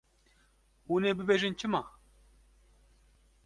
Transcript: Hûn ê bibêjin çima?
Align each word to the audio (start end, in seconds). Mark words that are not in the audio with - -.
Hûn 0.87 1.03
ê 1.09 1.11
bibêjin 1.17 1.53
çima? 1.59 1.81